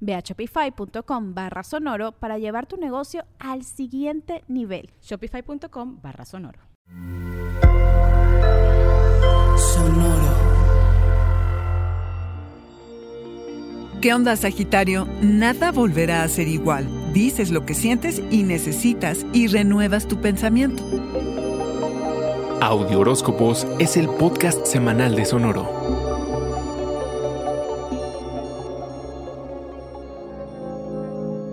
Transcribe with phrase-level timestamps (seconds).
[0.00, 4.90] Ve a shopify.com barra sonoro para llevar tu negocio al siguiente nivel.
[5.02, 6.60] Shopify.com barra sonoro.
[9.56, 10.48] Sonoro.
[14.00, 15.08] ¿Qué onda, Sagitario?
[15.22, 16.86] Nada volverá a ser igual.
[17.12, 20.84] Dices lo que sientes y necesitas y renuevas tu pensamiento.
[22.60, 25.97] Audio Horóscopos es el podcast semanal de Sonoro.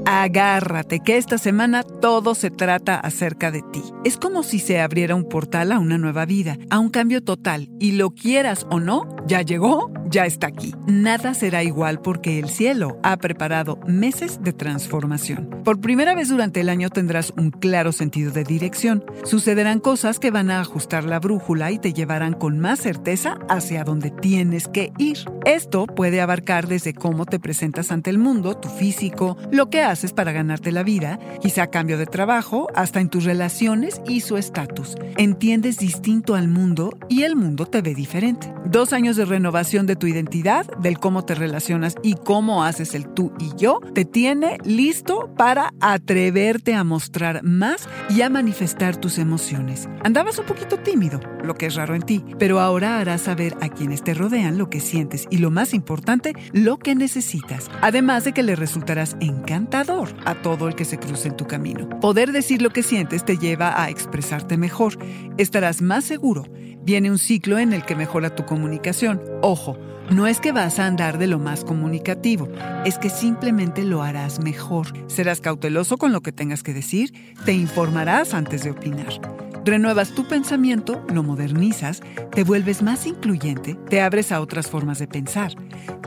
[0.07, 3.81] Agárrate, que esta semana todo se trata acerca de ti.
[4.03, 7.69] Es como si se abriera un portal a una nueva vida, a un cambio total,
[7.79, 10.73] y lo quieras o no, ya llegó, ya está aquí.
[10.87, 15.49] Nada será igual porque el cielo ha preparado meses de transformación.
[15.63, 19.03] Por primera vez durante el año tendrás un claro sentido de dirección.
[19.23, 23.83] Sucederán cosas que van a ajustar la brújula y te llevarán con más certeza hacia
[23.83, 25.17] donde tienes que ir.
[25.45, 30.13] Esto puede abarcar desde cómo te presentas ante el mundo, tu físico, lo que haces
[30.13, 34.95] para ganarte la vida, quizá cambio de trabajo, hasta en tus relaciones y su estatus.
[35.17, 38.53] Entiendes distinto al mundo y el mundo te ve diferente.
[38.65, 43.07] Dos años de renovación de tu identidad, del cómo te relacionas y cómo haces el
[43.07, 49.17] tú y yo, te tiene listo para atreverte a mostrar más y a manifestar tus
[49.17, 49.87] emociones.
[50.03, 53.69] Andabas un poquito tímido, lo que es raro en ti, pero ahora harás saber a
[53.69, 57.69] quienes te rodean lo que sientes y lo más importante, lo que necesitas.
[57.81, 61.89] Además de que le resultarás encantador a todo el que se cruce en tu camino.
[61.99, 64.97] Poder decir lo que sientes te lleva a expresarte mejor.
[65.37, 66.45] Estarás más seguro.
[66.83, 69.21] Viene un ciclo en el que mejora tu comunicación.
[69.41, 69.77] Ojo,
[70.09, 72.47] no es que vas a andar de lo más comunicativo,
[72.85, 74.87] es que simplemente lo harás mejor.
[75.07, 77.11] Serás cauteloso con lo que tengas que decir,
[77.43, 79.19] te informarás antes de opinar.
[79.65, 82.01] Renuevas tu pensamiento, lo modernizas,
[82.31, 85.53] te vuelves más incluyente, te abres a otras formas de pensar.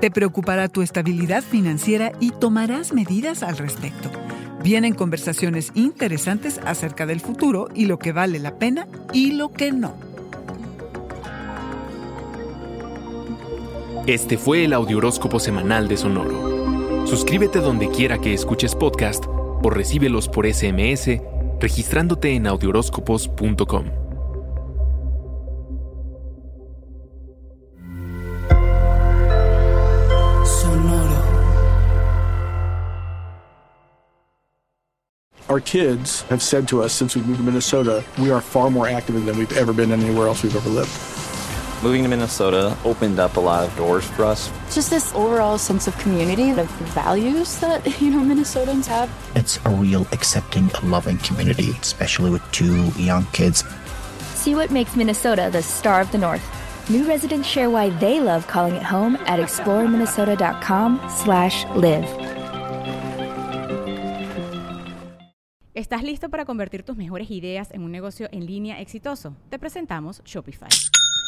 [0.01, 4.13] Te preocupará tu estabilidad financiera y tomarás medidas al respecto.
[4.63, 9.73] Vienen conversaciones interesantes acerca del futuro y lo que vale la pena y lo que
[9.73, 10.08] no.
[14.09, 17.07] Este fue el Audioróscopo Semanal de Sonoro.
[17.07, 21.21] Suscríbete donde quiera que escuches podcast o recíbelos por SMS
[21.61, 23.85] registrándote en audioróscopos.com.
[30.47, 31.23] Sonoro.
[35.51, 38.89] Our kids have said to us since we moved to Minnesota, we are far more
[38.89, 41.18] active than we've ever been anywhere else we've ever lived.
[41.81, 44.51] Moving to Minnesota opened up a lot of doors for us.
[44.75, 49.09] Just this overall sense of community, of values that, you know, Minnesotans have.
[49.37, 53.63] It's a real accepting, loving community, especially with two young kids.
[54.35, 56.43] See what makes Minnesota the star of the North.
[56.91, 62.09] New residents share why they love calling it home at exploreminnesota.com slash live.
[65.75, 69.37] ¿Estás listo para convertir tus mejores ideas en un negocio en línea exitoso?
[69.49, 70.69] Te presentamos Shopify.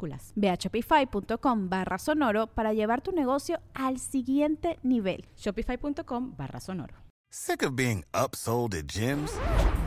[0.00, 0.32] minúsculas.
[0.36, 5.26] Ve a shopify.com barra sonoro para llevar tu negocio al siguiente nivel.
[5.36, 6.94] Shopify.com barra sonoro.
[7.32, 9.30] Sick of being upsold at gyms?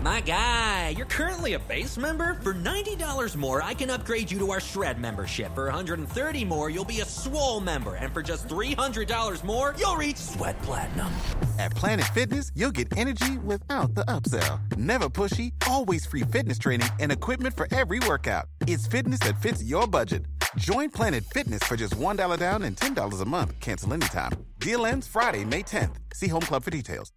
[0.01, 2.35] My guy, you're currently a base member.
[2.35, 5.53] For $90 more, I can upgrade you to our Shred membership.
[5.53, 7.95] For 130 more, you'll be a Swole member.
[7.95, 11.11] And for just $300 more, you'll reach Sweat Platinum.
[11.59, 14.59] At Planet Fitness, you'll get energy without the upsell.
[14.77, 18.45] Never pushy, always free fitness training and equipment for every workout.
[18.65, 20.25] It's fitness that fits your budget.
[20.57, 23.59] Join Planet Fitness for just $1 down and $10 a month.
[23.59, 24.31] Cancel anytime.
[24.59, 25.95] Deal ends Friday, May 10th.
[26.13, 27.11] See Home Club for details.